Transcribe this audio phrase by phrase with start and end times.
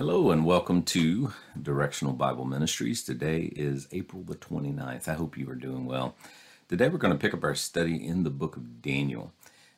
[0.00, 3.04] Hello and welcome to Directional Bible Ministries.
[3.04, 5.08] Today is April the 29th.
[5.08, 6.16] I hope you are doing well.
[6.70, 9.30] Today we're going to pick up our study in the book of Daniel.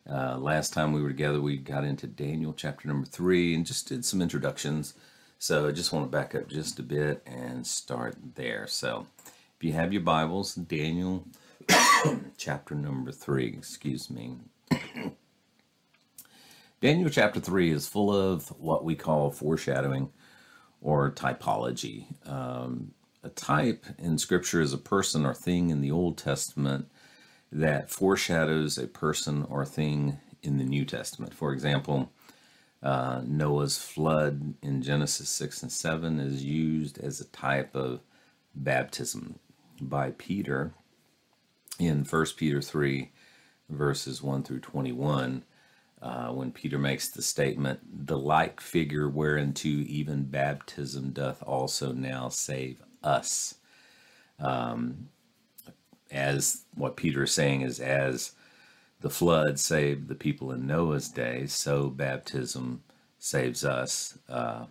[0.09, 3.89] Uh, last time we were together, we got into Daniel chapter number three and just
[3.89, 4.95] did some introductions.
[5.41, 8.69] So I just want to back up just a bit and start there.
[8.69, 9.09] So
[9.57, 11.27] if you have your Bibles, Daniel
[12.37, 14.37] chapter number three, excuse me.
[16.83, 20.11] Daniel chapter 3 is full of what we call foreshadowing
[20.81, 22.07] or typology.
[22.29, 22.91] Um,
[23.23, 26.91] a type in Scripture is a person or thing in the Old Testament
[27.53, 31.33] that foreshadows a person or thing in the New Testament.
[31.35, 32.11] For example,
[32.83, 38.01] uh, Noah's flood in Genesis 6 and 7 is used as a type of
[38.57, 39.39] baptism
[39.81, 40.75] by Peter
[41.79, 43.13] in 1 Peter 3,
[43.69, 45.45] verses 1 through 21
[46.03, 52.29] uh, when Peter makes the statement, the like figure whereunto even baptism doth also now
[52.29, 53.55] save us.
[54.41, 55.09] Um,
[56.11, 58.33] as what Peter is saying is, as
[59.01, 62.83] the flood saved the people in Noah's day, so baptism
[63.21, 64.65] saves us uh,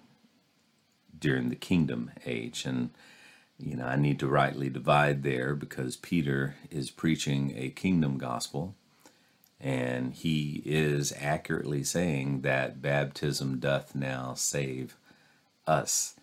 [1.17, 2.65] during the kingdom age.
[2.65, 2.89] And,
[3.57, 8.75] you know, I need to rightly divide there because Peter is preaching a kingdom gospel
[9.61, 14.97] and he is accurately saying that baptism doth now save
[15.67, 16.15] us.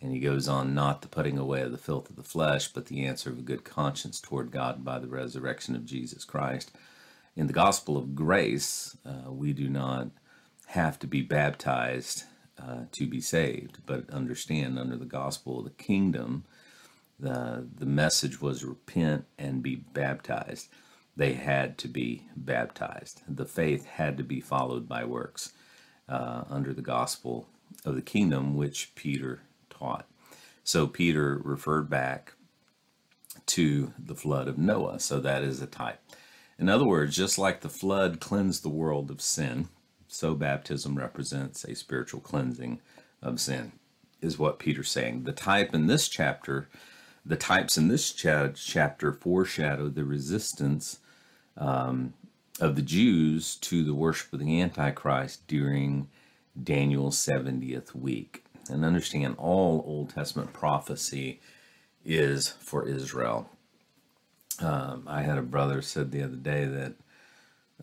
[0.00, 2.86] And he goes on, not the putting away of the filth of the flesh, but
[2.86, 6.70] the answer of a good conscience toward God by the resurrection of Jesus Christ.
[7.34, 10.08] In the gospel of grace, uh, we do not
[10.68, 12.24] have to be baptized
[12.58, 16.44] uh, to be saved, but understand under the gospel of the kingdom,
[17.20, 20.68] the, the message was repent and be baptized
[21.16, 23.22] they had to be baptized.
[23.26, 25.52] The faith had to be followed by works
[26.08, 27.48] uh, under the gospel
[27.84, 30.06] of the kingdom, which Peter taught.
[30.62, 32.34] So Peter referred back
[33.46, 35.00] to the flood of Noah.
[35.00, 36.00] So that is a type.
[36.58, 39.68] In other words, just like the flood cleansed the world of sin,
[40.08, 42.80] so baptism represents a spiritual cleansing
[43.22, 43.72] of sin,
[44.20, 45.24] is what Peter's saying.
[45.24, 46.68] The type in this chapter,
[47.24, 50.98] the types in this chapter foreshadow the resistance
[51.56, 52.14] um,
[52.60, 56.08] of the Jews to the worship of the Antichrist during
[56.60, 58.44] Daniel's 70th week.
[58.68, 61.40] And understand all Old Testament prophecy
[62.04, 63.48] is for Israel.
[64.60, 66.94] Um, I had a brother said the other day that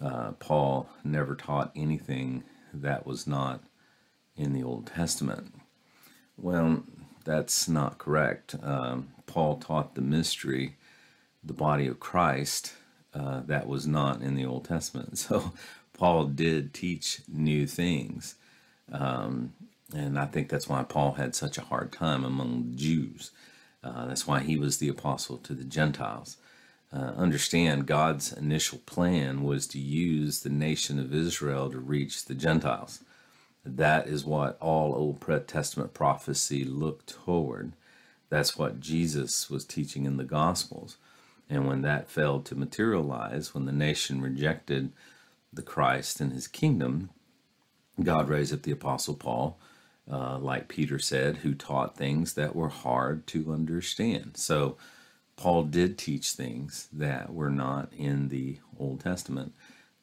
[0.01, 3.63] uh, Paul never taught anything that was not
[4.35, 5.53] in the Old Testament.
[6.37, 6.83] Well,
[7.23, 8.55] that's not correct.
[8.61, 10.77] Um, Paul taught the mystery,
[11.43, 12.73] the body of Christ,
[13.13, 15.17] uh, that was not in the Old Testament.
[15.29, 15.53] So
[15.93, 18.35] Paul did teach new things.
[18.91, 19.53] Um,
[19.95, 23.31] and I think that's why Paul had such a hard time among Jews.
[23.83, 26.37] Uh, that's why he was the apostle to the Gentiles.
[26.91, 32.35] Uh, understand God's initial plan was to use the nation of Israel to reach the
[32.35, 33.03] Gentiles.
[33.65, 37.73] That is what all Old Testament prophecy looked toward.
[38.29, 40.97] That's what Jesus was teaching in the Gospels.
[41.53, 44.91] And when that failed to materialize, when the nation rejected
[45.53, 47.11] the Christ and his kingdom,
[48.01, 49.59] God raised up the Apostle Paul,
[50.11, 54.31] uh, like Peter said, who taught things that were hard to understand.
[54.35, 54.77] So
[55.35, 59.53] Paul did teach things that were not in the Old Testament.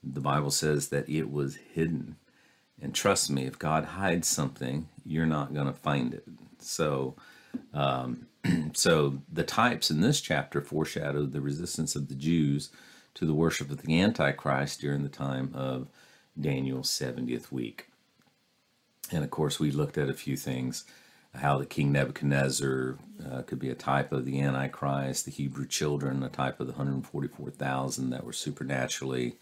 [0.04, 2.14] The Bible says that it was hidden.
[2.80, 6.24] And trust me, if God hides something, you're not going to find it.
[6.60, 7.16] So,
[7.74, 8.28] um,
[8.74, 12.70] so the types in this chapter foreshadow the resistance of the Jews
[13.14, 15.88] to the worship of the Antichrist during the time of
[16.40, 17.88] Daniel's 70th week.
[19.12, 20.84] And of course, we looked at a few things
[21.34, 22.98] how the King Nebuchadnezzar
[23.30, 26.72] uh, could be a type of the Antichrist, the Hebrew children, a type of the
[26.72, 29.36] 144,000 that were supernaturally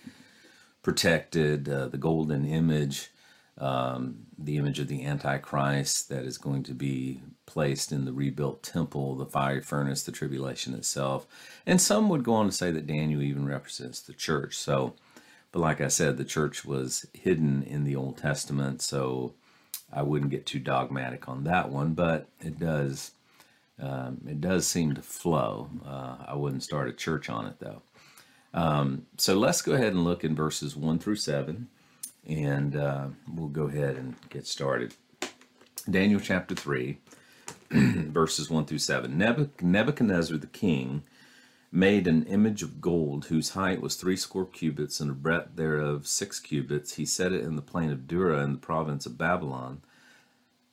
[0.82, 3.10] protected, uh, the golden image
[3.56, 8.62] um, the image of the Antichrist that is going to be placed in the rebuilt
[8.62, 11.26] temple, the fiery furnace, the tribulation itself.
[11.66, 14.56] And some would go on to say that Daniel even represents the church.
[14.56, 14.94] So,
[15.50, 19.34] but like I said, the church was hidden in the Old Testament, so
[19.92, 21.94] I wouldn't get too dogmatic on that one.
[21.94, 23.12] But it does,
[23.80, 25.68] um, it does seem to flow.
[25.84, 27.82] Uh, I wouldn't start a church on it though.
[28.54, 31.68] Um, so let's go ahead and look in verses one through seven
[32.28, 34.94] and uh, we'll go ahead and get started.
[35.90, 36.98] Daniel chapter 3,
[37.70, 39.16] verses 1 through 7.
[39.62, 41.02] Nebuchadnezzar the king
[41.70, 46.40] made an image of gold whose height was threescore cubits and the breadth thereof six
[46.40, 46.94] cubits.
[46.94, 49.82] He set it in the plain of Dura in the province of Babylon.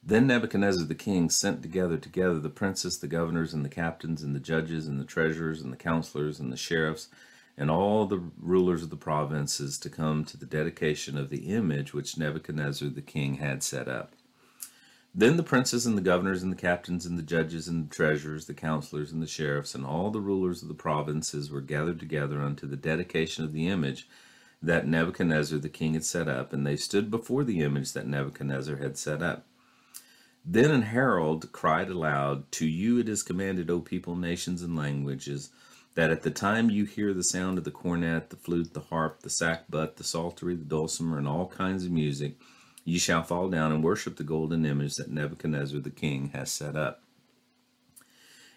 [0.03, 4.35] Then Nebuchadnezzar the king sent together together the princes, the governors, and the captains, and
[4.35, 7.07] the judges, and the treasurers, and the counselors, and the sheriffs,
[7.57, 11.93] and all the rulers of the provinces to come to the dedication of the image
[11.93, 14.13] which Nebuchadnezzar the king had set up.
[15.17, 18.47] Then the princes and the governors and the captains and the judges and the treasurers,
[18.47, 22.41] the counselors and the sheriffs, and all the rulers of the provinces were gathered together
[22.41, 24.09] unto the dedication of the image
[24.61, 28.75] that Nebuchadnezzar the king had set up, and they stood before the image that Nebuchadnezzar
[28.75, 29.45] had set up.
[30.43, 35.49] Then an herald cried aloud, To you it is commanded, O people, nations, and languages,
[35.95, 39.21] that at the time you hear the sound of the cornet, the flute, the harp,
[39.21, 42.35] the sackbut, the psaltery, the dulcimer, and all kinds of music,
[42.83, 46.75] ye shall fall down and worship the golden image that Nebuchadnezzar the king has set
[46.75, 47.01] up.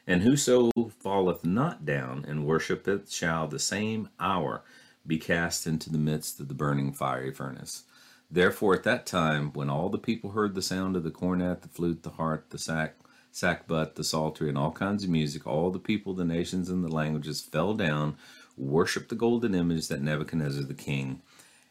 [0.07, 0.71] And whoso
[1.01, 4.63] falleth not down and worshipeth shall the same hour
[5.07, 7.85] be cast into the midst of the burning fiery furnace.
[8.31, 11.69] Therefore, at that time, when all the people heard the sound of the cornet, the
[11.69, 12.97] flute, the harp, the sack,
[13.39, 16.93] sackbut, the psaltery, and all kinds of music, all the people, the nations, and the
[16.93, 18.17] languages fell down,
[18.57, 21.23] worshiped the golden image that Nebuchadnezzar the king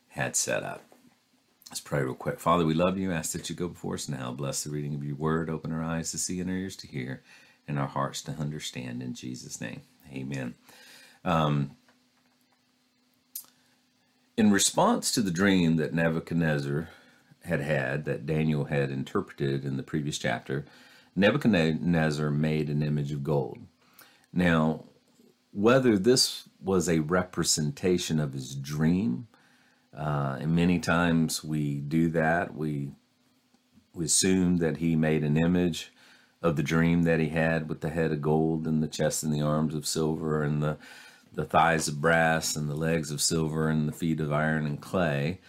[0.09, 0.83] had set up.
[1.69, 2.39] Let's pray real quick.
[2.39, 3.11] Father, we love you.
[3.11, 4.31] Ask that you go before us now.
[4.31, 5.49] Bless the reading of your word.
[5.49, 7.23] Open our eyes to see and our ears to hear,
[7.67, 9.03] and our hearts to understand.
[9.03, 9.81] In Jesus' name,
[10.13, 10.55] Amen.
[11.25, 11.71] Um,
[14.37, 16.89] in response to the dream that Nebuchadnezzar
[17.43, 20.65] had had, that Daniel had interpreted in the previous chapter,
[21.17, 23.59] Nebuchadnezzar made an image of gold.
[24.31, 24.85] Now,
[25.51, 29.27] whether this was a representation of his dream,
[29.97, 32.91] uh, and many times we do that, we,
[33.93, 35.91] we assume that he made an image
[36.43, 39.33] of the dream that he had with the head of gold and the chest and
[39.33, 40.77] the arms of silver and the
[41.33, 44.81] the thighs of brass and the legs of silver and the feet of iron and
[44.81, 45.39] clay.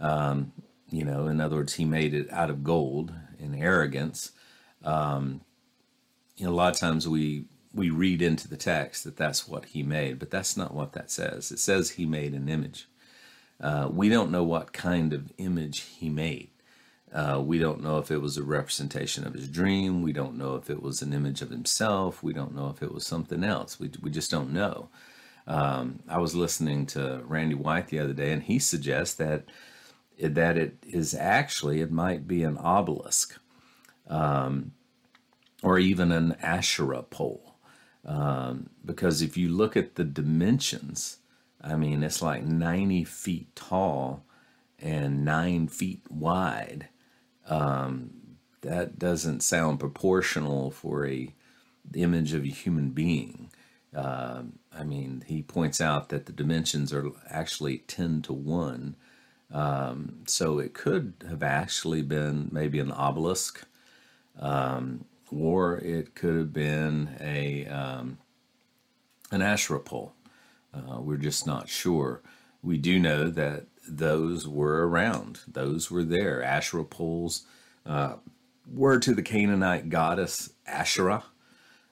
[0.00, 0.52] Um,
[0.90, 4.32] you know, in other words, he made it out of gold in arrogance.
[4.84, 5.40] Um,
[6.36, 9.66] you know, a lot of times we we read into the text that that's what
[9.66, 11.50] he made, but that's not what that says.
[11.50, 12.88] It says he made an image.
[13.60, 16.50] Uh, we don't know what kind of image he made.
[17.12, 20.02] Uh, we don't know if it was a representation of his dream.
[20.02, 22.22] We don't know if it was an image of himself.
[22.22, 23.78] We don't know if it was something else.
[23.78, 24.88] We, we just don't know.
[25.46, 29.44] Um, I was listening to Randy White the other day, and he suggests that
[30.20, 33.38] that it is actually it might be an obelisk,
[34.08, 34.72] um,
[35.62, 37.56] or even an Asherah pole,
[38.04, 41.18] um, because if you look at the dimensions,
[41.60, 44.24] I mean it's like ninety feet tall
[44.78, 46.88] and nine feet wide.
[47.48, 48.10] Um,
[48.62, 51.34] that doesn't sound proportional for a
[51.94, 53.50] image of a human being.
[53.94, 54.42] Uh,
[54.76, 58.96] I mean, he points out that the dimensions are actually 10 to 1.
[59.52, 63.64] Um, so it could have actually been maybe an obelisk,
[64.38, 68.18] um, or it could have been a um,
[69.30, 70.12] an Asherah pole.
[70.72, 72.20] Uh, we're just not sure.
[72.62, 76.42] We do know that those were around; those were there.
[76.42, 77.44] Asherah poles
[77.86, 78.14] uh,
[78.72, 81.24] were to the Canaanite goddess Asherah.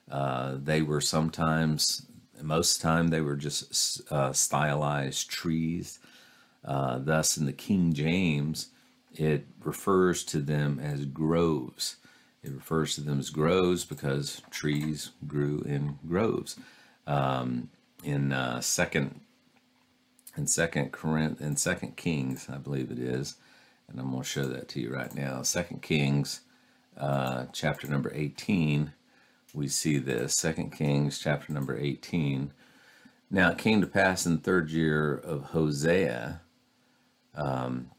[0.09, 2.05] Uh, they were sometimes,
[2.41, 5.99] most time, they were just uh, stylized trees.
[6.63, 8.69] Uh, thus, in the King James,
[9.13, 11.97] it refers to them as groves.
[12.43, 16.57] It refers to them as groves because trees grew in groves.
[17.07, 17.69] Um,
[18.03, 19.21] in uh, second,
[20.35, 23.35] in second Corinth, in Second Kings, I believe it is,
[23.87, 25.41] and I'm going to show that to you right now.
[25.43, 26.41] Second Kings,
[26.97, 28.93] uh, chapter number 18
[29.53, 30.35] we see this.
[30.35, 32.51] Second Kings chapter number 18.
[33.29, 36.39] Now it came to pass in the third year of Hoshea,
[37.35, 37.91] um,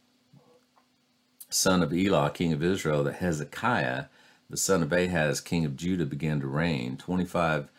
[1.49, 4.07] son of Elah, king of Israel, that Hezekiah,
[4.51, 6.97] the son of Ahaz, king of Judah, began to reign.
[6.97, 7.71] 25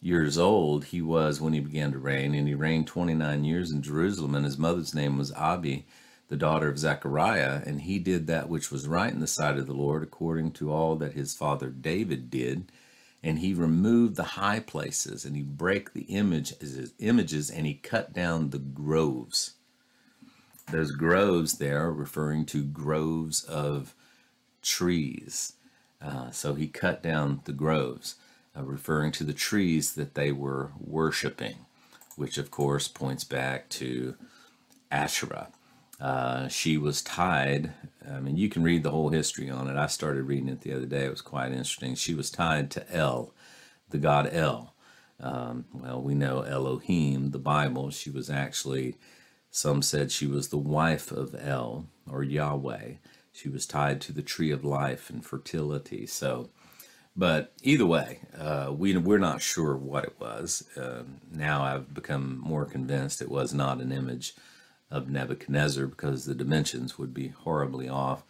[0.00, 3.82] years old he was when he began to reign, and he reigned 29 years in
[3.82, 5.86] Jerusalem, and his mother's name was Abi,
[6.28, 9.66] the daughter of Zechariah, and he did that which was right in the sight of
[9.66, 12.70] the Lord, according to all that his father David did.
[13.22, 18.12] And he removed the high places and he break the images images and he cut
[18.12, 19.54] down the groves.
[20.70, 23.94] Those groves there referring to groves of
[24.62, 25.54] trees
[26.02, 28.16] uh, so he cut down the groves
[28.56, 31.56] uh, referring to the trees that they were worshiping
[32.16, 34.14] which of course points back to
[34.90, 35.48] asherah
[36.00, 37.72] uh, she was tied.
[38.08, 39.76] I mean, you can read the whole history on it.
[39.76, 41.04] I started reading it the other day.
[41.04, 41.94] It was quite interesting.
[41.94, 43.32] She was tied to El,
[43.90, 44.74] the god El.
[45.18, 47.90] Um, well, we know Elohim, the Bible.
[47.90, 48.96] She was actually,
[49.50, 52.94] some said she was the wife of El or Yahweh.
[53.36, 56.06] She was tied to the tree of life and fertility.
[56.06, 56.48] So,
[57.14, 60.66] but either way, uh, we, we're not sure what it was.
[60.76, 64.34] Uh, now I've become more convinced it was not an image
[64.90, 68.22] of Nebuchadnezzar because the dimensions would be horribly off.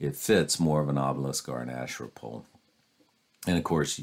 [0.00, 2.46] It fits more of an obelisk or an Asherah pole.
[3.46, 4.00] And of course,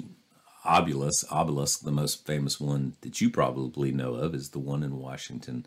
[0.63, 4.97] obelisk, obelisk, the most famous one that you probably know of, is the one in
[4.97, 5.65] Washington,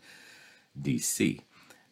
[0.81, 1.41] D.C.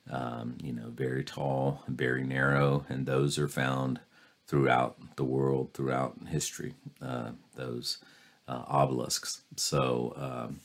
[0.09, 4.01] Um, you know, very tall, very narrow, and those are found
[4.47, 6.73] throughout the world, throughout history.
[7.01, 7.99] Uh, those
[8.47, 9.41] uh, obelisks.
[9.55, 10.59] So um,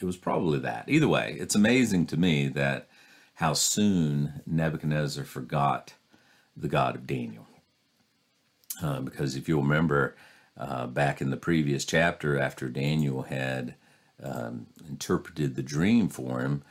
[0.00, 0.84] it was probably that.
[0.88, 2.88] Either way, it's amazing to me that
[3.34, 5.94] how soon Nebuchadnezzar forgot
[6.56, 7.46] the God of Daniel.
[8.82, 10.16] Uh, because if you'll remember,
[10.56, 13.74] uh, back in the previous chapter, after Daniel had
[14.22, 16.62] um, interpreted the dream for him,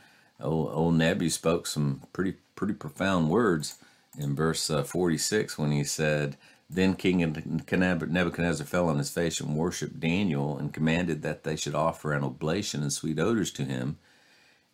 [0.42, 3.78] old, old spoke some pretty pretty profound words
[4.18, 6.36] in verse uh, 46 when he said,
[6.68, 11.74] Then King Nebuchadnezzar fell on his face and worshipped Daniel and commanded that they should
[11.74, 13.98] offer an oblation and sweet odors to him.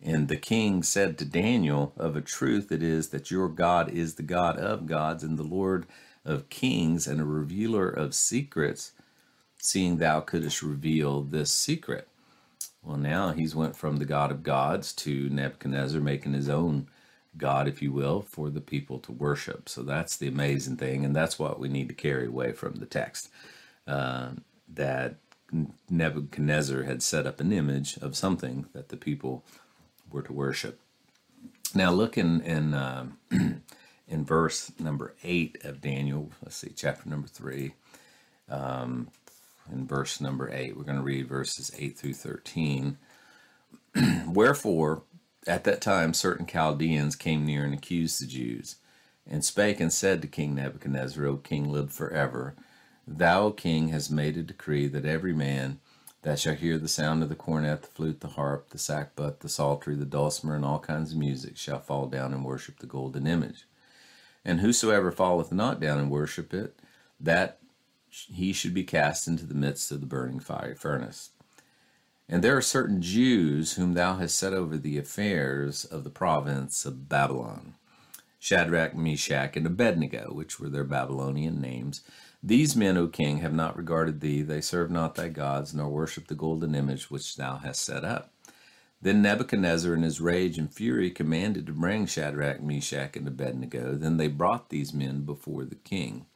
[0.01, 4.15] And the king said to Daniel, Of a truth it is that your God is
[4.15, 5.85] the God of gods and the Lord
[6.23, 8.91] of kings and a revealer of secrets,
[9.57, 12.07] seeing thou couldst reveal this secret.
[12.83, 16.87] Well, now he's went from the God of gods to Nebuchadnezzar making his own
[17.37, 19.69] God, if you will, for the people to worship.
[19.69, 22.85] So that's the amazing thing, and that's what we need to carry away from the
[22.85, 23.29] text.
[23.87, 24.31] Uh,
[24.73, 25.15] that
[25.89, 29.43] Nebuchadnezzar had set up an image of something that the people
[30.11, 30.79] were to worship.
[31.73, 36.31] Now look in in uh, in verse number eight of Daniel.
[36.43, 37.73] Let's see, chapter number three.
[38.49, 39.09] Um,
[39.71, 42.97] in verse number eight, we're going to read verses eight through thirteen.
[44.27, 45.03] Wherefore,
[45.47, 48.75] at that time, certain Chaldeans came near and accused the Jews,
[49.27, 52.55] and spake and said to King Nebuchadnezzar, O king, live forever.
[53.07, 55.79] Thou, O king, hast made a decree that every man
[56.21, 59.49] that shall hear the sound of the cornet, the flute, the harp, the sackbut, the
[59.49, 63.25] psaltery, the dulcimer, and all kinds of music, shall fall down and worship the golden
[63.25, 63.65] image.
[64.43, 66.77] And whosoever falleth not down and worship it,
[67.19, 67.58] that
[68.09, 71.31] he should be cast into the midst of the burning fire furnace.
[72.27, 76.85] And there are certain Jews whom thou hast set over the affairs of the province
[76.85, 77.75] of Babylon
[78.41, 82.03] Shadrach, Meshach, and Abednego, which were their Babylonian names
[82.41, 86.27] these men, O king, have not regarded thee, they serve not thy gods, nor worship
[86.27, 88.31] the golden image which thou hast set up.
[89.01, 93.95] Then Nebuchadnezzar, in his rage and fury, commanded to bring Shadrach, Meshach, and Abednego.
[93.95, 96.27] Then they brought these men before the king.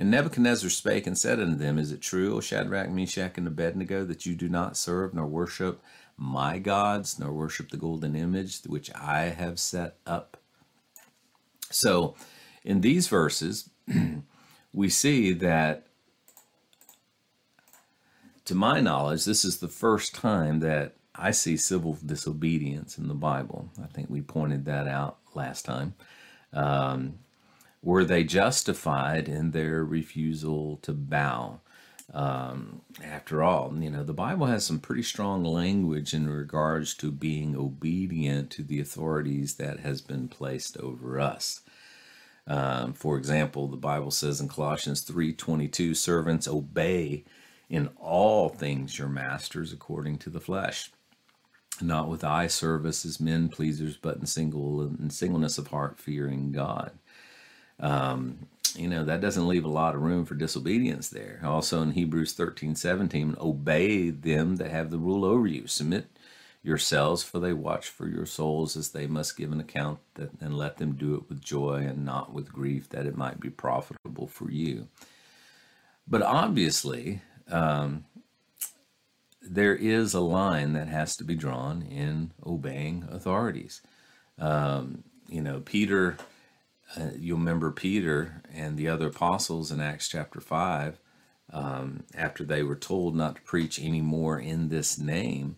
[0.00, 4.02] And Nebuchadnezzar spake and said unto them, Is it true, O Shadrach, Meshach, and Abednego,
[4.06, 5.82] that you do not serve nor worship
[6.16, 10.38] my gods, nor worship the golden image which I have set up?
[11.70, 12.16] So,
[12.64, 13.68] in these verses,
[14.72, 15.86] we see that,
[18.46, 23.14] to my knowledge, this is the first time that I see civil disobedience in the
[23.14, 23.68] Bible.
[23.82, 25.92] I think we pointed that out last time.
[26.54, 27.18] Um,
[27.82, 31.60] were they justified in their refusal to bow?
[32.12, 37.12] Um, after all, you know, the Bible has some pretty strong language in regards to
[37.12, 41.60] being obedient to the authorities that has been placed over us.
[42.46, 47.24] Um, for example, the Bible says in Colossians 3:22, "Servants, obey
[47.68, 50.90] in all things your masters according to the flesh,
[51.80, 56.50] not with eye service as men pleasers, but in single in singleness of heart, fearing
[56.50, 56.98] God."
[57.80, 58.46] Um,
[58.76, 61.40] you know that doesn't leave a lot of room for disobedience there.
[61.42, 65.66] Also in Hebrews 13:17, obey them that have the rule over you.
[65.66, 66.06] Submit
[66.62, 70.56] yourselves, for they watch for your souls as they must give an account, that, and
[70.56, 74.26] let them do it with joy and not with grief, that it might be profitable
[74.26, 74.88] for you.
[76.06, 78.04] But obviously, um,
[79.40, 83.80] there is a line that has to be drawn in obeying authorities.
[84.38, 86.18] Um, you know, Peter,
[86.96, 90.98] uh, you'll remember Peter and the other apostles in Acts chapter 5,
[91.52, 95.56] um, after they were told not to preach anymore in this name,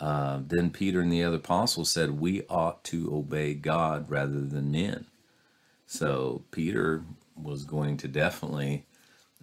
[0.00, 4.72] uh, then Peter and the other apostles said, We ought to obey God rather than
[4.72, 5.06] men.
[5.86, 7.04] So Peter
[7.36, 8.86] was going to definitely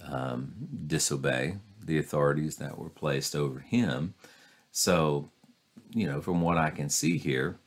[0.04, 0.54] um,
[0.88, 4.14] disobey the authorities that were placed over him.
[4.72, 5.30] So,
[5.92, 7.60] you know, from what I can see here,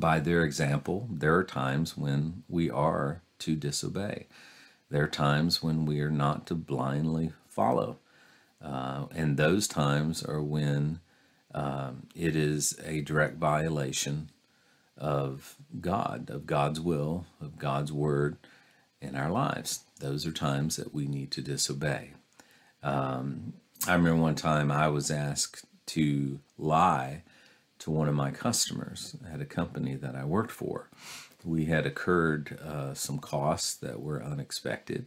[0.00, 4.26] by their example, there are times when we are to disobey.
[4.90, 7.98] There are times when we are not to blindly follow.
[8.62, 11.00] Uh, and those times are when
[11.54, 14.30] um, it is a direct violation
[14.96, 18.36] of God, of God's will, of God's word.
[19.00, 19.84] in our lives.
[20.00, 22.12] Those are times that we need to disobey.
[22.82, 23.54] Um,
[23.86, 27.22] I remember one time I was asked to lie
[27.84, 30.88] to one of my customers at a company that I worked for.
[31.44, 35.06] We had incurred uh, some costs that were unexpected,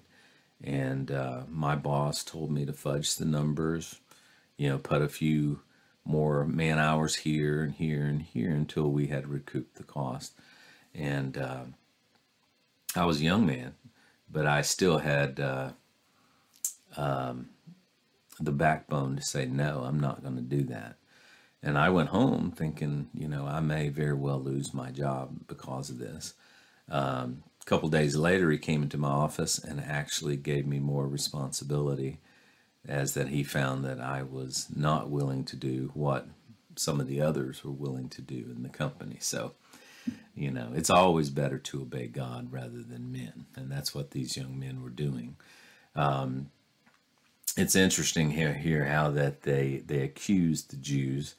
[0.64, 4.00] and uh, my boss told me to fudge the numbers,
[4.58, 5.62] you know, put a few
[6.06, 10.34] more man hours here and here and here until we had recouped the cost.
[10.94, 11.64] And uh,
[12.96, 13.74] I was a young man,
[14.32, 15.72] but I still had uh,
[16.96, 17.50] um,
[18.40, 20.98] the backbone to say, no, I'm not going to do that.
[21.68, 25.90] And I went home thinking, you know, I may very well lose my job because
[25.90, 26.34] of this.
[26.90, 31.06] Um, a couple days later, he came into my office and actually gave me more
[31.06, 32.20] responsibility,
[32.88, 36.30] as that he found that I was not willing to do what
[36.78, 39.18] some of the others were willing to do in the company.
[39.20, 39.52] So,
[40.36, 44.38] you know, it's always better to obey God rather than men, and that's what these
[44.38, 45.36] young men were doing.
[45.98, 46.50] Um,
[47.58, 51.36] it's interesting here, here how that they they accused the Jews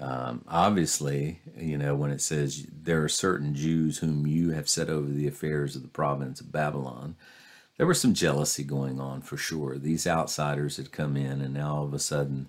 [0.00, 4.88] um, obviously, you know, when it says there are certain Jews whom you have set
[4.88, 7.16] over the affairs of the province of Babylon,
[7.76, 9.76] there was some jealousy going on for sure.
[9.76, 12.48] These outsiders had come in, and now all of a sudden,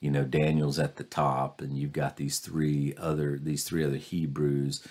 [0.00, 3.96] you know, Daniel's at the top, and you've got these three other these three other
[3.96, 4.86] Hebrews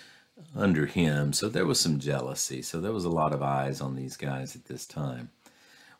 [0.54, 1.32] under him.
[1.32, 2.62] So there was some jealousy.
[2.62, 5.30] So there was a lot of eyes on these guys at this time.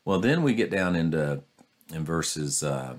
[0.05, 1.41] Well, then we get down into
[1.93, 2.95] in verses uh,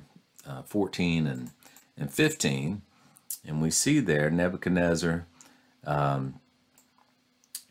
[0.47, 1.51] uh, 14 and
[1.97, 2.83] and 15
[3.47, 5.27] and we see there Nebuchadnezzar,
[5.85, 6.41] um,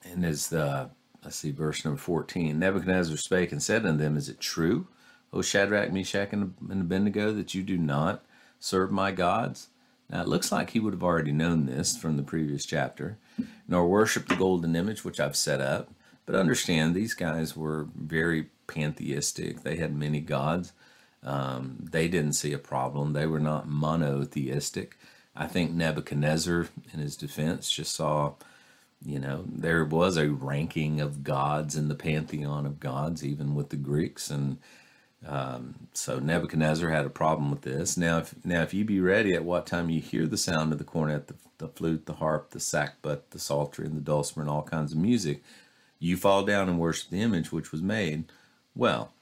[0.04, 0.90] and is the
[1.24, 2.60] let's see verse number fourteen.
[2.60, 4.88] Nebuchadnezzar spake and said unto them, Is it true,
[5.32, 8.24] O Shadrach, Meshach, and Abednego, that you do not
[8.60, 9.68] serve my gods?
[10.10, 13.18] Now it looks like he would have already known this from the previous chapter,
[13.68, 15.92] nor worship the golden image which I've set up.
[16.26, 19.62] But understand, these guys were very pantheistic.
[19.62, 20.74] They had many gods.
[21.24, 23.14] Um, they didn't see a problem.
[23.14, 24.98] They were not monotheistic.
[25.40, 28.34] I think Nebuchadnezzar, in his defense, just saw,
[29.04, 33.70] you know, there was a ranking of gods in the pantheon of gods, even with
[33.70, 34.58] the Greeks, and
[35.26, 37.98] um, so Nebuchadnezzar had a problem with this.
[37.98, 40.78] Now, if now if you be ready at what time you hear the sound of
[40.78, 44.50] the cornet, the, the flute, the harp, the sackbut, the psaltery, and the dulcimer, and
[44.50, 45.42] all kinds of music,
[46.00, 48.26] you fall down and worship the image which was made.
[48.76, 49.14] Well,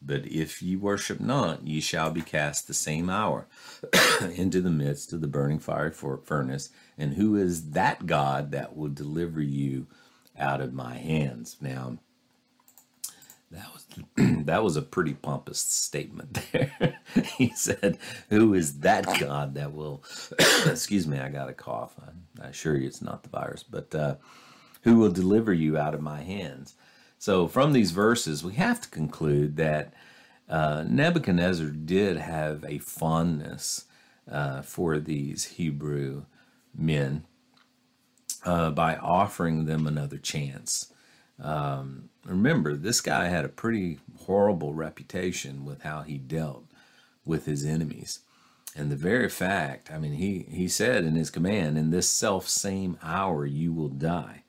[0.00, 3.46] but if ye worship not, ye shall be cast the same hour
[4.34, 6.70] into the midst of the burning fire furnace.
[6.96, 9.86] And who is that God that will deliver you
[10.38, 11.56] out of my hands?
[11.60, 11.98] Now,
[13.50, 13.86] that was
[14.44, 17.00] that was a pretty pompous statement there.
[17.36, 17.98] he said,
[18.30, 20.04] "Who is that God that will?"
[20.66, 21.94] excuse me, I got a cough.
[22.00, 24.16] I, I assure you, it's not the virus, but uh,
[24.82, 26.74] who will deliver you out of my hands?
[27.18, 29.92] So, from these verses, we have to conclude that
[30.48, 33.86] uh, Nebuchadnezzar did have a fondness
[34.30, 36.24] uh, for these Hebrew
[36.74, 37.24] men
[38.44, 40.92] uh, by offering them another chance.
[41.42, 46.64] Um, remember, this guy had a pretty horrible reputation with how he dealt
[47.24, 48.20] with his enemies.
[48.76, 52.48] And the very fact, I mean, he, he said in his command, in this self
[52.48, 54.44] same hour you will die.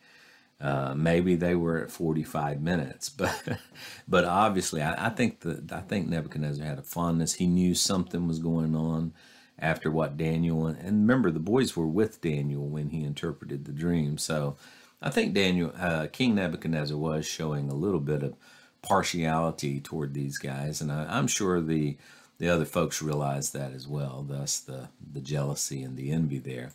[0.62, 3.60] Uh, maybe they were at 45 minutes, but
[4.08, 7.36] but obviously, I, I think that I think Nebuchadnezzar had a fondness.
[7.36, 9.14] He knew something was going on
[9.58, 14.18] after what Daniel and, remember the boys were with Daniel when he interpreted the dream.
[14.18, 14.56] So
[15.02, 18.36] I think Daniel, uh, King Nebuchadnezzar, was showing a little bit of
[18.82, 21.98] partiality toward these guys, and I, I'm sure the
[22.38, 24.26] the other folks realized that as well.
[24.28, 26.72] Thus, the the jealousy and the envy there.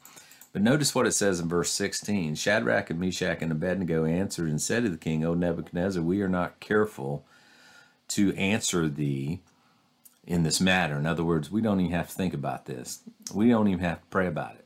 [0.54, 4.62] But notice what it says in verse 16 Shadrach and Meshach and Abednego answered and
[4.62, 7.26] said to the king, O Nebuchadnezzar, we are not careful
[8.08, 9.40] to answer thee
[10.24, 10.96] in this matter.
[10.96, 13.02] In other words, we don't even have to think about this,
[13.34, 14.64] we don't even have to pray about it.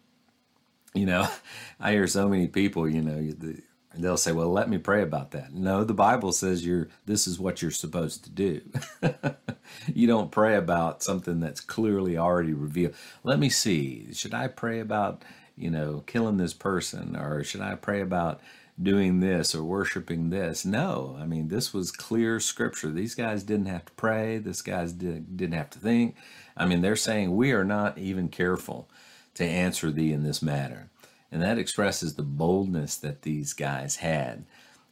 [0.93, 1.27] You know,
[1.81, 3.57] I hear so many people, you know,
[3.95, 7.41] they'll say, "Well, let me pray about that." No, the Bible says you're this is
[7.41, 8.61] what you're supposed to do.
[9.95, 12.95] you don't pray about something that's clearly already revealed.
[13.25, 14.13] Let me see.
[14.13, 15.25] Should I pray about
[15.59, 18.41] you know, killing this person, or should I pray about
[18.81, 20.65] doing this or worshiping this?
[20.65, 22.91] No, I mean, this was clear scripture.
[22.91, 26.17] These guys didn't have to pray, this guys did, didn't have to think.
[26.57, 28.89] I mean, they're saying, We are not even careful
[29.35, 30.91] to answer thee in this matter.
[31.31, 34.45] And that expresses the boldness that these guys had.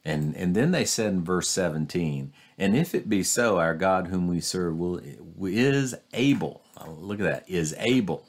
[0.05, 4.07] And, and then they said in verse 17, and if it be so, our God
[4.07, 5.01] whom we serve will
[5.41, 8.25] is able, look at that, is able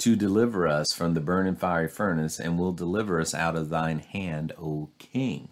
[0.00, 3.98] to deliver us from the burning fiery furnace, and will deliver us out of thine
[3.98, 5.50] hand, O king.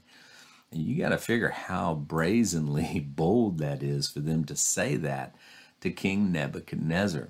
[0.73, 5.35] And you got to figure how brazenly bold that is for them to say that
[5.81, 7.29] to King Nebuchadnezzar.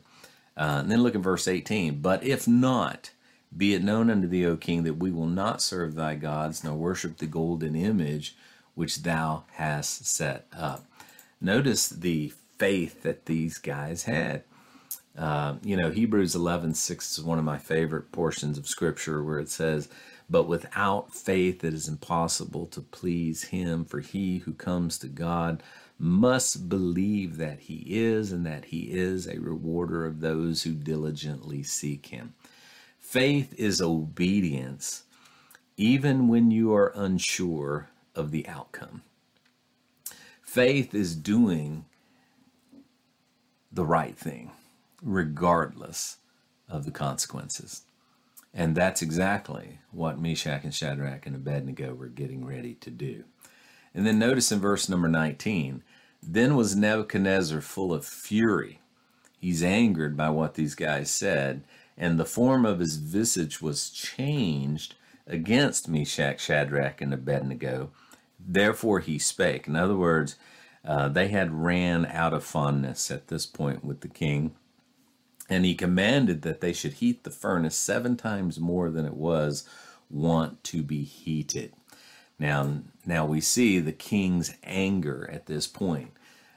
[0.57, 2.01] Uh, and then look at verse 18.
[2.01, 3.11] But if not,
[3.57, 6.75] be it known unto thee, O king, that we will not serve thy gods, nor
[6.75, 8.37] worship the golden image
[8.75, 10.85] which thou hast set up.
[11.41, 14.43] Notice the faith that these guys had.
[15.19, 19.41] Uh, you know, Hebrews 11 6 is one of my favorite portions of scripture where
[19.41, 19.89] it says,
[20.31, 25.63] But without faith it is impossible to please him, for he who comes to God
[25.99, 31.65] must believe that he is, and that he is a rewarder of those who diligently
[31.65, 32.35] seek him.
[33.01, 35.03] Faith is obedience,
[35.77, 39.03] even when you are unsure of the outcome.
[40.43, 41.85] Faith is doing
[43.73, 44.53] the right thing,
[45.03, 46.19] regardless
[46.69, 47.83] of the consequences.
[48.53, 53.25] And that's exactly what Meshach and Shadrach and Abednego were getting ready to do.
[53.95, 55.83] And then notice in verse number 19
[56.23, 58.81] then was Nebuchadnezzar full of fury.
[59.41, 61.63] He's angered by what these guys said,
[61.97, 67.91] and the form of his visage was changed against Meshach, Shadrach, and Abednego.
[68.41, 69.69] Therefore he spake.
[69.69, 70.37] In other words,
[70.85, 74.55] uh, they had ran out of fondness at this point with the king,
[75.49, 79.69] and he commanded that they should heat the furnace seven times more than it was
[80.11, 81.73] wont to be heated.
[82.39, 86.13] Now, now we see the king's anger at this point.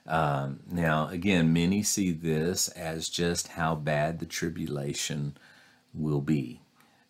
[0.06, 5.38] Um, now, again, many see this as just how bad the tribulation
[5.94, 6.62] will be.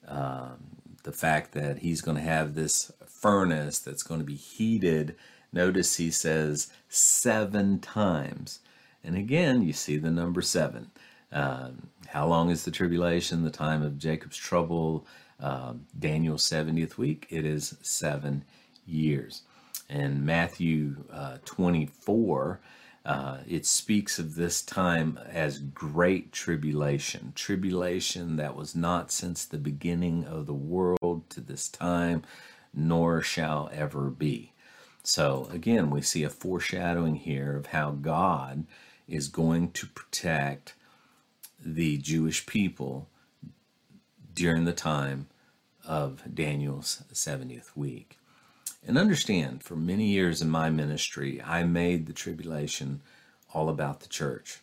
[0.07, 5.15] Um, the fact that he's going to have this furnace that's going to be heated.
[5.51, 8.59] Notice he says seven times.
[9.03, 10.91] And again, you see the number seven.
[11.31, 13.43] Um, how long is the tribulation?
[13.43, 15.05] The time of Jacob's trouble,
[15.39, 17.27] um, Daniel's 70th week.
[17.29, 18.43] It is seven
[18.85, 19.43] years.
[19.89, 22.59] And Matthew uh, 24,
[23.03, 29.57] uh, it speaks of this time as great tribulation, tribulation that was not since the
[29.57, 32.23] beginning of the world to this time,
[32.73, 34.53] nor shall ever be.
[35.03, 38.65] So again, we see a foreshadowing here of how God
[39.07, 40.75] is going to protect
[41.63, 43.07] the Jewish people
[44.33, 45.27] during the time
[45.85, 48.17] of Daniel's 70th week.
[48.85, 53.01] And understand, for many years in my ministry, I made the tribulation
[53.53, 54.59] all about the church.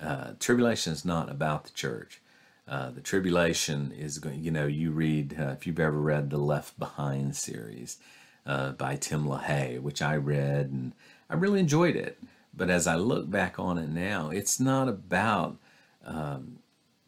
[0.00, 2.20] Uh, tribulation is not about the church.
[2.66, 6.38] Uh, the tribulation is going, you know, you read, uh, if you've ever read the
[6.38, 7.98] Left Behind series
[8.46, 10.92] uh, by Tim LaHaye, which I read and
[11.28, 12.18] I really enjoyed it.
[12.56, 15.58] But as I look back on it now, it's not about
[16.04, 16.58] um,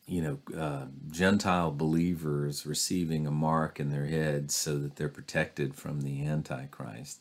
[0.07, 5.75] you know, uh, Gentile believers receiving a mark in their heads so that they're protected
[5.75, 7.21] from the Antichrist.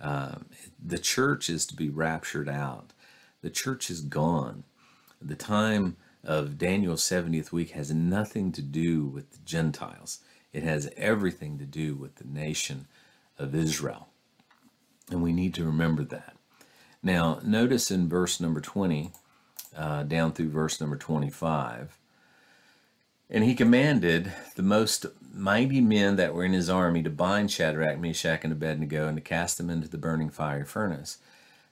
[0.00, 0.46] Um,
[0.84, 2.92] the church is to be raptured out.
[3.42, 4.64] The church is gone.
[5.22, 10.18] The time of Daniel's 70th week has nothing to do with the Gentiles,
[10.52, 12.86] it has everything to do with the nation
[13.38, 14.08] of Israel.
[15.10, 16.36] And we need to remember that.
[17.02, 19.12] Now, notice in verse number 20,
[19.76, 21.98] uh, down through verse number 25,
[23.28, 27.98] and he commanded the most mighty men that were in his army to bind Shadrach,
[27.98, 31.18] Meshach, and Abednego and to cast them into the burning fire furnace.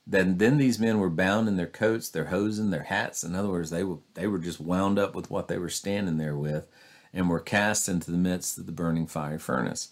[0.06, 3.24] Then, then these men were bound in their coats, their hosen, their hats.
[3.24, 6.18] In other words, they were, they were just wound up with what they were standing
[6.18, 6.68] there with
[7.12, 9.90] and were cast into the midst of the burning fire furnace.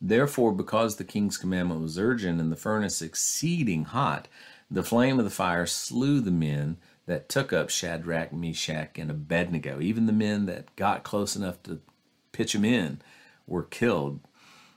[0.00, 4.28] Therefore, because the king's commandment was urgent and the furnace exceeding hot,
[4.70, 6.76] the flame of the fire slew the men
[7.08, 9.80] that took up Shadrach, Meshach, and Abednego.
[9.80, 11.80] Even the men that got close enough to
[12.32, 13.00] pitch them in
[13.46, 14.20] were killed.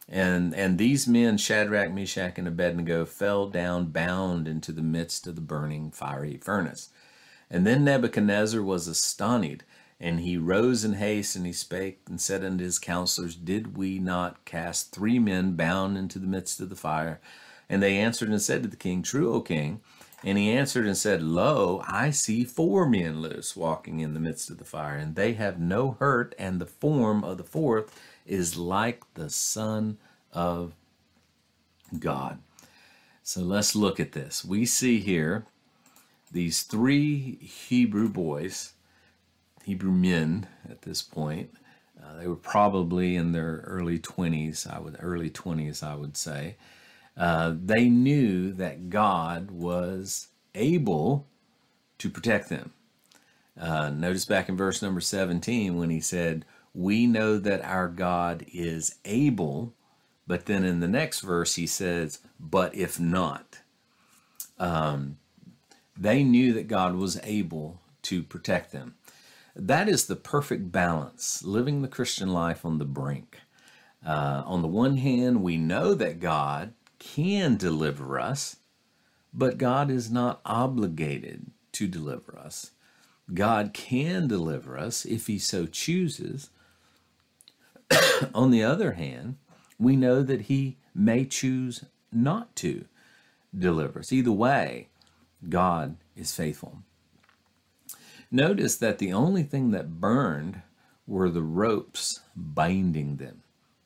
[0.08, 5.36] And, and these men, Shadrach, Meshach, and Abednego, fell down bound into the midst of
[5.36, 6.90] the burning fiery furnace.
[7.50, 9.64] And then Nebuchadnezzar was astonished,
[10.00, 14.00] and he rose in haste, and he spake and said unto his counselors, Did we
[14.00, 17.20] not cast three men bound into the midst of the fire?
[17.70, 19.82] And they answered and said to the king, True, O king.
[20.24, 24.50] And he answered and said, Lo, I see four men loose walking in the midst
[24.52, 28.56] of the fire, and they have no hurt, and the form of the fourth is
[28.56, 29.98] like the Son
[30.32, 30.74] of
[31.98, 32.40] God.
[33.24, 34.46] So let's look at this.
[34.46, 35.46] We see here
[36.32, 38.74] these three Hebrew boys,
[39.64, 41.52] Hebrew men at this point.
[42.02, 46.56] Uh, they were probably in their early 20s, I would early 20s, I would say.
[47.18, 51.28] Uh, they knew that God was able
[52.00, 52.74] to protect them.
[53.60, 58.46] Uh, notice back in verse number 17 when he said, We know that our God
[58.54, 59.74] is able,
[60.28, 63.60] But then in the next verse, he says, But if not,
[64.60, 65.18] um,
[65.98, 68.96] they knew that God was able to protect them.
[69.56, 73.40] That is the perfect balance, living the Christian life on the brink.
[74.06, 78.58] Uh, on the one hand, we know that God can deliver us,
[79.34, 82.72] but God is not obligated to deliver us.
[83.34, 86.52] God can deliver us if He so chooses.
[88.36, 89.38] on the other hand,
[89.80, 92.86] we know that He may choose not to
[93.58, 94.14] deliver us.
[94.14, 94.90] Either way,
[95.50, 96.84] God is faithful.
[98.30, 100.62] Notice that the only thing that burned
[101.08, 103.42] were the ropes binding them,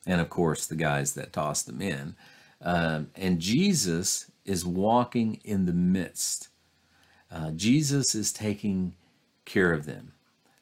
[0.06, 2.14] and of course, the guys that tossed them in.
[2.60, 6.48] Um, and Jesus is walking in the midst.
[7.30, 8.94] Uh, Jesus is taking
[9.44, 10.12] care of them,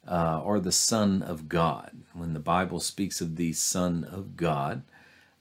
[0.09, 1.93] uh, or the Son of God.
[2.13, 4.83] When the Bible speaks of the Son of God,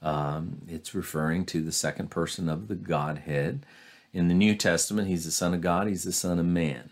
[0.02, 3.64] um, it's referring to the second person of the Godhead.
[4.12, 6.90] In the New Testament, he's the Son of God, he's the Son of Man.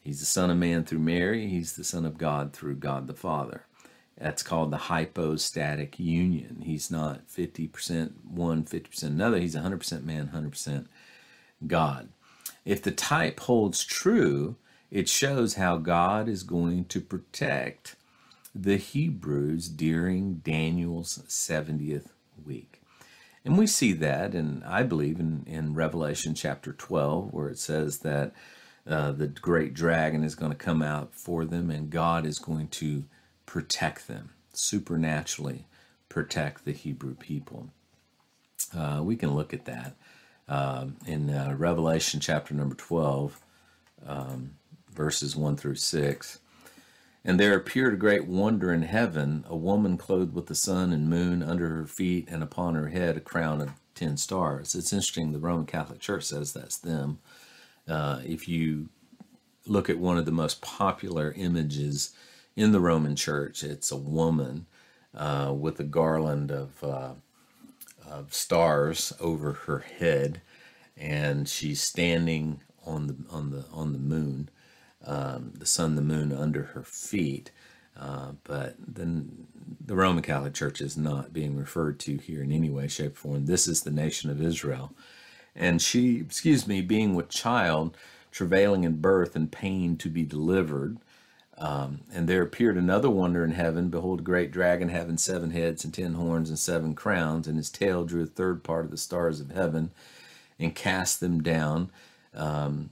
[0.00, 3.14] He's the Son of Man through Mary, he's the Son of God through God the
[3.14, 3.64] Father.
[4.24, 6.62] That's called the hypostatic union.
[6.64, 9.38] He's not 50% one, 50% another.
[9.38, 10.86] He's 100% man, 100%
[11.66, 12.08] God.
[12.64, 14.56] If the type holds true,
[14.90, 17.96] it shows how God is going to protect
[18.54, 22.08] the Hebrews during Daniel's 70th
[22.46, 22.80] week.
[23.44, 27.98] And we see that, and I believe in, in Revelation chapter 12, where it says
[27.98, 28.32] that
[28.86, 32.68] uh, the great dragon is going to come out for them, and God is going
[32.68, 33.04] to
[33.46, 35.66] protect them, supernaturally
[36.08, 37.70] protect the Hebrew people.
[38.76, 39.94] Uh, we can look at that
[40.48, 43.40] um, in uh, Revelation chapter number 12,
[44.06, 44.50] um,
[44.92, 46.38] verses 1 through 6.
[47.24, 51.08] And there appeared a great wonder in heaven, a woman clothed with the sun and
[51.08, 54.74] moon under her feet, and upon her head a crown of ten stars.
[54.74, 57.18] It's interesting, the Roman Catholic Church says that's them.
[57.88, 58.90] Uh, if you
[59.66, 62.10] look at one of the most popular images
[62.56, 64.66] in the Roman Church, it's a woman
[65.14, 67.14] uh, with a garland of, uh,
[68.08, 70.40] of stars over her head,
[70.96, 74.50] and she's standing on the on the on the moon
[75.06, 77.50] um, the sun, the moon under her feet.
[77.98, 79.46] Uh, but then
[79.84, 83.16] the Roman Catholic Church is not being referred to here in any way, shape, or
[83.16, 83.46] form.
[83.46, 84.92] This is the nation of Israel.
[85.54, 87.96] And she, excuse me, being with child,
[88.32, 90.98] travailing in birth and pain to be delivered.
[91.56, 93.88] Um, and there appeared another wonder in heaven.
[93.88, 97.70] Behold, a great dragon having seven heads and ten horns and seven crowns, and his
[97.70, 99.90] tail drew a third part of the stars of heaven
[100.58, 101.90] and cast them down.
[102.34, 102.90] Um,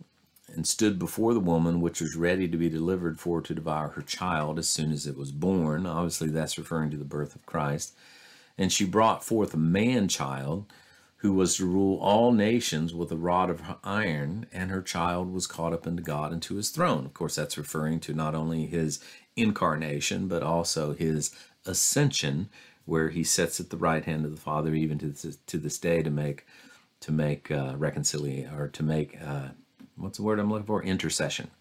[0.55, 4.03] and stood before the woman which was ready to be delivered for to devour her
[4.03, 5.87] child as soon as it was born.
[5.87, 7.95] Obviously, that's referring to the birth of Christ.
[8.59, 10.67] And she brought forth a man child
[11.23, 15.47] who was to rule all nations with a rod of iron, and her child was
[15.47, 17.05] caught up into God and to his throne.
[17.05, 18.99] Of course, that's referring to not only his
[19.37, 21.31] incarnation, but also his
[21.65, 22.49] ascension,
[22.87, 25.79] where he sits at the right hand of the Father, even to this, to this
[25.79, 26.45] day, to make
[26.99, 29.51] to make uh, reconciliation or to make uh,
[29.97, 30.83] what's the word I'm looking for?
[30.83, 31.53] Intercession.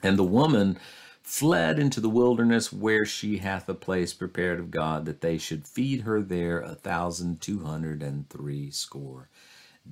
[0.00, 0.78] And the woman
[1.26, 5.66] fled into the wilderness where she hath a place prepared of God that they should
[5.66, 9.28] feed her there a thousand two hundred and three score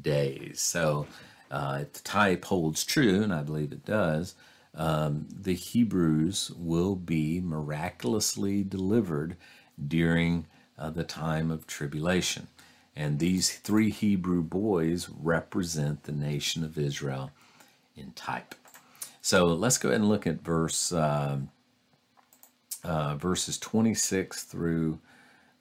[0.01, 0.61] days.
[0.61, 1.09] So
[1.51, 4.37] uh, if the type holds true, and I believe it does,
[4.77, 9.37] um, the Hebrews will be miraculously delivered
[9.89, 10.47] during
[10.79, 12.47] uh, the time of tribulation.
[12.95, 17.33] And these three Hebrew boys represent the nation of Israel
[17.97, 18.55] in type.
[19.25, 21.39] So let's go ahead and look at verse uh,
[22.85, 24.99] uh, verses 26 through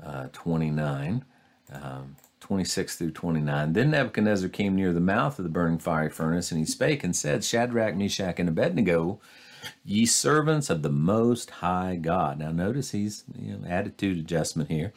[0.06, 1.24] uh, 29.
[1.72, 3.72] Um, 26 through 29.
[3.72, 7.16] Then Nebuchadnezzar came near the mouth of the burning fiery furnace, and he spake and
[7.16, 9.22] said, Shadrach, Meshach, and Abednego,
[9.86, 12.40] ye servants of the Most High God.
[12.40, 14.92] Now notice he's you know, attitude adjustment here.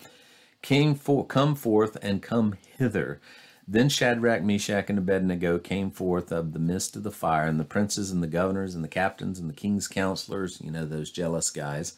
[0.61, 3.21] King for come forth and come hither.
[3.69, 7.65] Then Shadrach, Meshach, and Abednego came forth of the midst of the fire, and the
[7.65, 11.51] princes and the governors and the captains and the king's counselors, you know, those jealous
[11.51, 11.95] guys,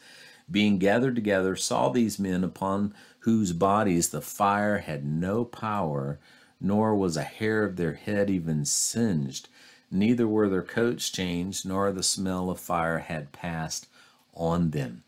[0.50, 6.18] being gathered together, saw these men upon whose bodies the fire had no power,
[6.58, 9.48] nor was a hair of their head even singed,
[9.90, 13.86] neither were their coats changed, nor the smell of fire had passed
[14.32, 15.02] on them.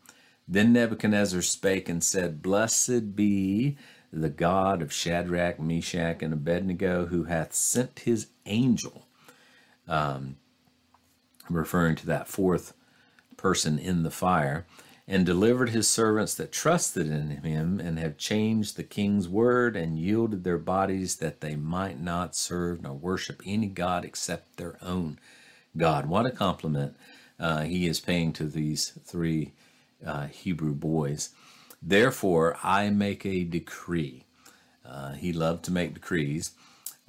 [0.47, 3.77] Then Nebuchadnezzar spake and said, Blessed be
[4.11, 9.07] the God of Shadrach, Meshach, and Abednego, who hath sent his angel,
[9.87, 10.37] um,
[11.49, 12.73] referring to that fourth
[13.37, 14.65] person in the fire,
[15.07, 19.97] and delivered his servants that trusted in him and have changed the king's word and
[19.97, 25.19] yielded their bodies that they might not serve nor worship any god except their own
[25.75, 26.05] God.
[26.05, 26.95] What a compliment
[27.39, 29.53] uh, he is paying to these three
[30.05, 31.29] uh, Hebrew boys.
[31.81, 34.25] Therefore, I make a decree.
[34.85, 36.51] Uh, he loved to make decrees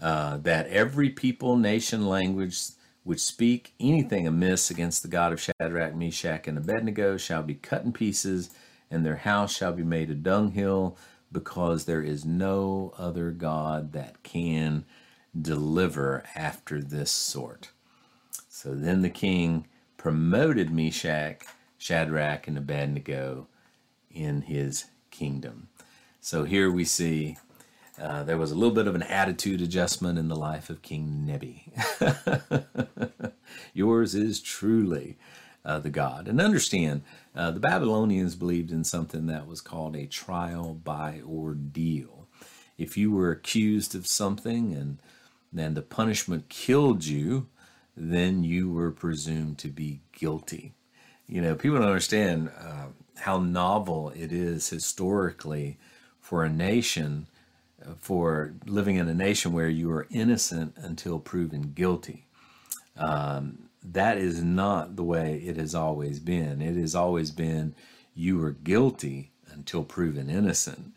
[0.01, 2.59] uh, that every people, nation, language
[3.05, 7.83] which speak anything amiss against the God of Shadrach, Meshach, and Abednego shall be cut
[7.83, 8.51] in pieces,
[8.91, 10.97] and their house shall be made a dunghill,
[11.33, 14.85] because there is no other God that can
[15.41, 17.71] deliver after this sort.
[18.49, 21.43] So then the king promoted Meshach,
[21.79, 23.49] Shadrach, and Abednego
[24.14, 25.68] in his kingdom.
[26.20, 27.37] So here we see
[28.01, 31.27] uh, there was a little bit of an attitude adjustment in the life of King
[31.27, 31.72] Nebi.
[33.75, 35.18] Yours is truly
[35.64, 36.27] uh, the God.
[36.27, 37.03] And understand,
[37.37, 42.27] uh, the Babylonians believed in something that was called a trial by ordeal.
[42.79, 44.98] If you were accused of something and
[45.53, 47.48] then the punishment killed you,
[47.96, 50.72] then you were presumed to be guilty.
[51.29, 52.87] You know, people don't understand uh,
[53.18, 55.79] how novel it is historically
[56.20, 57.27] for a nation,
[57.98, 62.27] for living in a nation where you are innocent until proven guilty.
[62.96, 66.62] Um, that is not the way it has always been.
[66.62, 67.75] It has always been
[68.14, 70.92] you were guilty until proven innocent,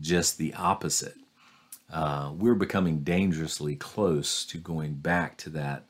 [0.00, 1.16] just the opposite.
[1.92, 5.84] Uh, we're becoming dangerously close to going back to that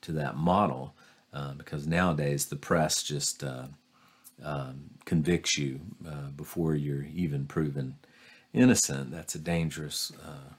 [0.00, 0.94] to that model
[1.32, 3.64] uh, because nowadays the press just uh,
[4.42, 7.96] um, convicts you uh, before you're even proven
[8.52, 9.10] innocent.
[9.10, 10.54] That's a dangerous uh,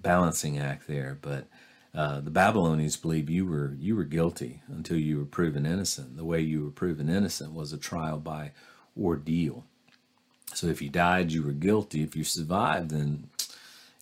[0.00, 1.18] balancing act there.
[1.20, 1.46] But
[1.94, 6.16] uh, the Babylonians believe you were you were guilty until you were proven innocent.
[6.16, 8.52] The way you were proven innocent was a trial by
[9.00, 9.64] ordeal.
[10.54, 12.02] So if you died, you were guilty.
[12.02, 13.28] If you survived, then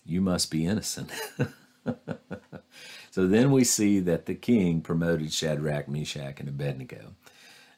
[0.05, 1.09] you must be innocent.
[3.11, 7.13] So then we see that the king promoted Shadrach, Meshach, and Abednego.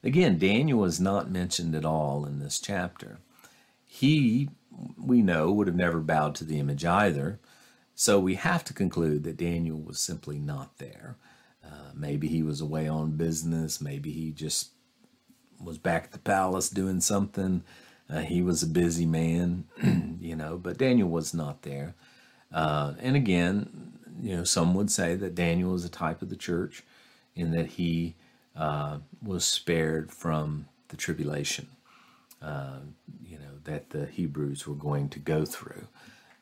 [0.03, 3.19] Again, Daniel is not mentioned at all in this chapter.
[3.85, 4.49] He,
[4.97, 7.39] we know, would have never bowed to the image either.
[7.95, 11.15] So we have to conclude that Daniel was simply not there.
[11.63, 13.79] Uh, maybe he was away on business.
[13.79, 14.71] Maybe he just
[15.63, 17.63] was back at the palace doing something.
[18.09, 19.65] Uh, he was a busy man,
[20.19, 21.95] you know, but Daniel was not there.
[22.51, 26.35] Uh, and again, you know, some would say that Daniel is a type of the
[26.35, 26.83] church
[27.35, 28.15] in that he
[28.55, 31.67] uh, was spared from the tribulation,
[32.41, 32.79] uh,
[33.23, 35.87] you know, that the Hebrews were going to go through.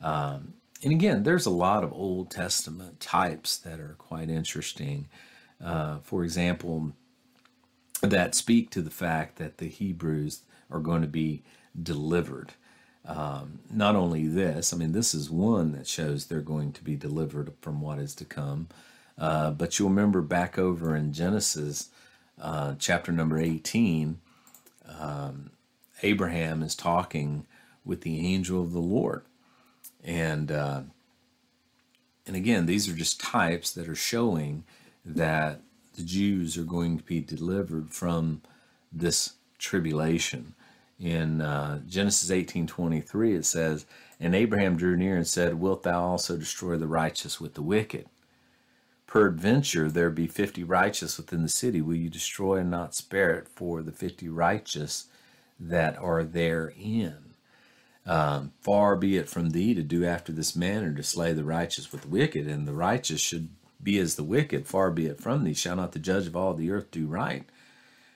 [0.02, 5.08] Um, and again, there's a lot of Old Testament types that are quite interesting.
[5.63, 6.93] Uh, for example,
[8.02, 11.43] that speak to the fact that the Hebrews are going to be
[11.82, 12.54] delivered.
[13.06, 16.95] Um, not only this, I mean, this is one that shows they're going to be
[16.95, 18.67] delivered from what is to come.
[19.17, 21.90] Uh, but you'll remember back over in Genesis,
[22.41, 24.19] uh, chapter number 18,
[24.99, 25.51] um,
[26.04, 27.45] Abraham is talking
[27.86, 29.23] with the angel of the Lord.
[30.04, 30.82] And, uh,
[32.25, 34.63] and again, these are just types that are showing
[35.06, 35.62] that
[35.93, 38.41] the Jews are going to be delivered from
[38.91, 40.56] this tribulation
[41.01, 43.86] in uh, Genesis 18:23 it says,
[44.19, 48.08] "And Abraham drew near and said, Wilt thou also destroy the righteous with the wicked?
[49.12, 51.82] Peradventure there be fifty righteous within the city.
[51.82, 55.08] Will you destroy and not spare it for the fifty righteous
[55.60, 57.34] that are therein?
[58.06, 61.91] Um, far be it from thee to do after this manner to slay the righteous
[61.91, 63.50] with the wicked, and the righteous should
[63.84, 64.65] be as the wicked.
[64.65, 65.54] Far be it from thee.
[65.54, 67.43] Shall not the judge of all the earth do right?"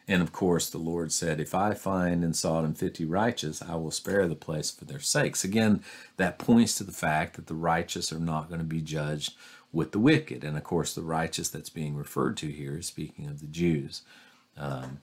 [0.07, 3.89] And of course, the Lord said, If I find in Sodom 50 righteous, I will
[3.89, 5.43] spare the place for their sakes.
[5.43, 5.81] Again,
[6.17, 9.33] that points to the fact that the righteous are not going to be judged
[9.75, 10.43] with the wicked.
[10.43, 14.01] And of course, the righteous that's being referred to here is speaking of the Jews.
[14.57, 15.01] Um,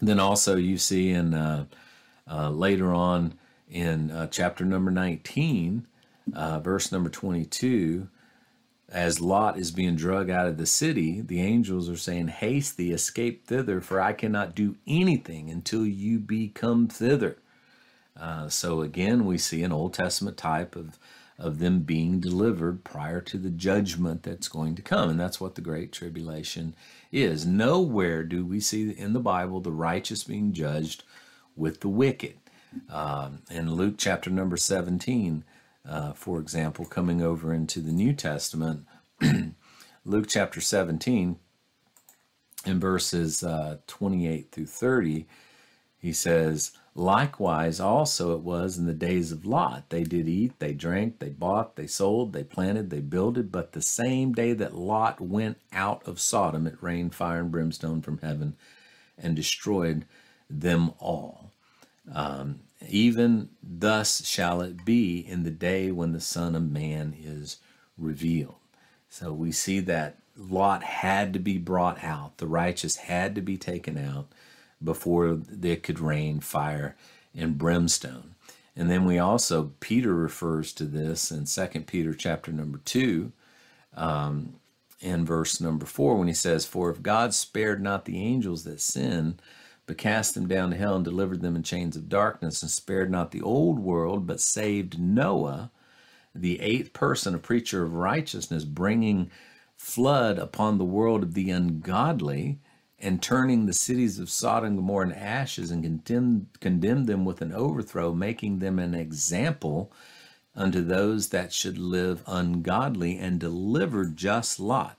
[0.00, 1.64] then also, you see in uh,
[2.30, 3.34] uh, later on
[3.70, 5.86] in uh, chapter number 19,
[6.34, 8.08] uh, verse number 22,
[8.90, 12.92] as Lot is being dragged out of the city, the angels are saying, Haste thee,
[12.92, 17.38] escape thither, for I cannot do anything until you be come thither.
[18.20, 20.98] Uh, so again, we see an Old Testament type of,
[21.42, 25.10] of them being delivered prior to the judgment that's going to come.
[25.10, 26.76] And that's what the Great Tribulation
[27.10, 27.44] is.
[27.44, 31.02] Nowhere do we see in the Bible the righteous being judged
[31.56, 32.36] with the wicked.
[32.88, 35.44] Um, in Luke chapter number 17,
[35.86, 38.86] uh, for example, coming over into the New Testament,
[40.04, 41.38] Luke chapter 17,
[42.64, 45.26] in verses uh, 28 through 30,
[45.98, 49.88] He says, Likewise, also it was in the days of Lot.
[49.88, 53.50] They did eat, they drank, they bought, they sold, they planted, they builded.
[53.50, 58.02] But the same day that Lot went out of Sodom, it rained fire and brimstone
[58.02, 58.56] from heaven
[59.16, 60.04] and destroyed
[60.50, 61.50] them all.
[62.12, 67.56] Um, even thus shall it be in the day when the Son of Man is
[67.96, 68.56] revealed.
[69.08, 73.56] So we see that Lot had to be brought out, the righteous had to be
[73.56, 74.28] taken out
[74.84, 76.96] before there could rain fire
[77.34, 78.34] and brimstone.
[78.74, 83.32] And then we also, Peter refers to this in 2 Peter chapter number 2,
[83.96, 84.54] um,
[85.00, 88.80] in verse number 4, when he says, For if God spared not the angels that
[88.80, 89.42] sinned,
[89.86, 93.10] but cast them down to hell and delivered them in chains of darkness, and spared
[93.10, 95.70] not the old world, but saved Noah,
[96.34, 99.30] the eighth person, a preacher of righteousness, bringing
[99.76, 102.58] flood upon the world of the ungodly,
[103.02, 107.52] and turning the cities of Sodom and Gomorrah in ashes, and condemned them with an
[107.52, 109.92] overthrow, making them an example
[110.54, 114.96] unto those that should live ungodly, and delivered just Lot,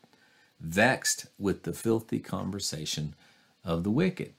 [0.60, 3.16] vexed with the filthy conversation
[3.64, 4.34] of the wicked.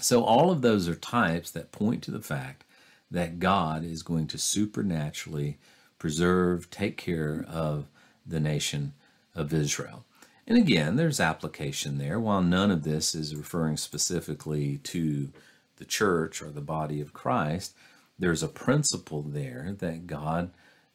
[0.00, 2.64] So, all of those are types that point to the fact
[3.10, 5.58] that God is going to supernaturally
[5.98, 7.86] preserve, take care of
[8.26, 8.92] the nation
[9.34, 10.04] of Israel.
[10.48, 12.18] And again, there's application there.
[12.18, 15.30] While none of this is referring specifically to
[15.76, 17.74] the church or the body of Christ,
[18.18, 20.50] there's a principle there that God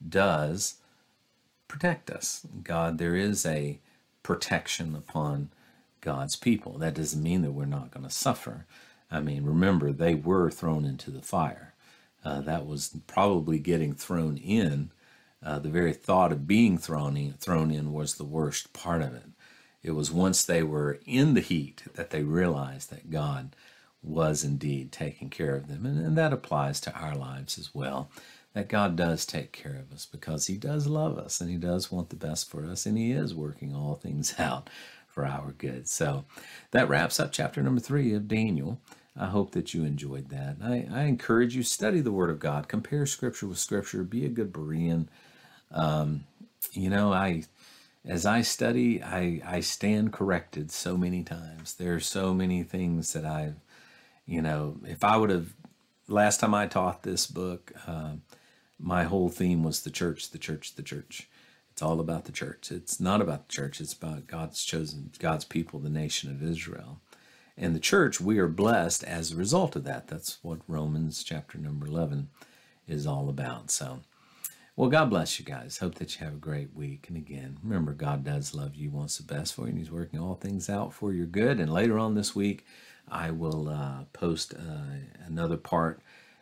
[0.09, 0.77] does
[1.67, 2.47] protect us.
[2.63, 3.79] God, there is a
[4.23, 5.49] protection upon
[6.01, 6.79] God's people.
[6.79, 8.65] That doesn't mean that we're not going to suffer.
[9.11, 11.75] I mean, remember, they were thrown into the fire.
[12.25, 14.89] Uh, that was probably getting thrown in.
[15.45, 19.13] Uh, the very thought of being thrown in, thrown in was the worst part of
[19.13, 19.25] it.
[19.83, 23.55] It was once they were in the heat that they realized that God
[24.01, 25.85] was indeed taking care of them.
[25.85, 28.09] And, and that applies to our lives as well.
[28.53, 31.91] That God does take care of us because He does love us and He does
[31.91, 34.69] want the best for us and He is working all things out
[35.07, 35.87] for our good.
[35.87, 36.25] So
[36.71, 38.79] that wraps up chapter number three of Daniel.
[39.15, 40.57] I hope that you enjoyed that.
[40.63, 44.29] I, I encourage you study the Word of God, compare Scripture with Scripture, be a
[44.29, 45.07] good Berean.
[45.71, 46.23] Um,
[46.71, 47.43] you know, I
[48.05, 51.75] as I study, I, I stand corrected so many times.
[51.75, 53.55] There are so many things that I've,
[54.25, 55.53] you know, if I would have,
[56.07, 58.15] last time I taught this book, uh,
[58.77, 61.29] my whole theme was the church, the church, the church.
[61.71, 62.71] It's all about the church.
[62.71, 66.99] It's not about the church, it's about God's chosen, God's people, the nation of Israel.
[67.57, 70.07] And the church, we are blessed as a result of that.
[70.07, 72.29] That's what Romans chapter number 11
[72.87, 73.71] is all about.
[73.71, 74.01] So,
[74.75, 75.77] well, God bless you guys.
[75.77, 77.05] Hope that you have a great week.
[77.07, 80.19] And again, remember, God does love you, wants the best for you, and He's working
[80.19, 81.59] all things out for your good.
[81.59, 82.65] And later on this week,
[83.07, 84.97] I will uh, post uh,
[85.27, 86.01] another part,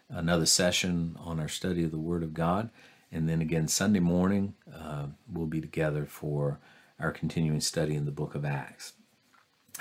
[0.10, 2.70] another session on our study of the Word of God.
[3.12, 6.60] And then again, Sunday morning, uh, we'll be together for
[7.00, 8.94] our continuing study in the book of Acts.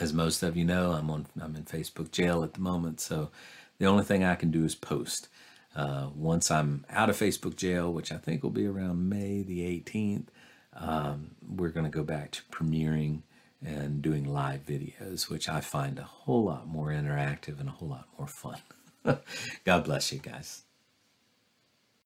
[0.00, 3.30] As most of you know, I'm on I'm in Facebook jail at the moment, so
[3.78, 5.28] the only thing I can do is post.
[5.74, 9.60] Uh, once I'm out of Facebook jail, which I think will be around May the
[9.60, 10.26] 18th,
[10.74, 13.22] um, we're going to go back to premiering
[13.64, 17.88] and doing live videos, which I find a whole lot more interactive and a whole
[17.88, 18.58] lot more fun.
[19.64, 20.62] God bless you guys.